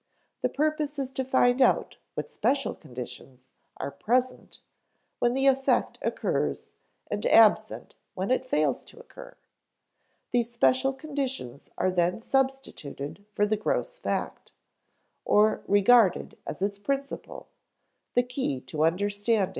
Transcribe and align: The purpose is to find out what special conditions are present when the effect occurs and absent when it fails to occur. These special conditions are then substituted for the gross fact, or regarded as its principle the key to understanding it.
The 0.41 0.49
purpose 0.49 0.97
is 0.97 1.11
to 1.11 1.23
find 1.23 1.61
out 1.61 1.97
what 2.15 2.27
special 2.27 2.73
conditions 2.73 3.51
are 3.77 3.91
present 3.91 4.61
when 5.19 5.35
the 5.35 5.45
effect 5.45 5.99
occurs 6.01 6.71
and 7.11 7.23
absent 7.27 7.93
when 8.15 8.31
it 8.31 8.43
fails 8.43 8.83
to 8.85 8.99
occur. 8.99 9.37
These 10.31 10.51
special 10.51 10.91
conditions 10.91 11.69
are 11.77 11.91
then 11.91 12.19
substituted 12.19 13.25
for 13.35 13.45
the 13.45 13.57
gross 13.57 13.99
fact, 13.99 14.53
or 15.23 15.61
regarded 15.67 16.35
as 16.47 16.63
its 16.63 16.79
principle 16.79 17.49
the 18.15 18.23
key 18.23 18.59
to 18.61 18.83
understanding 18.83 19.49
it. 19.49 19.49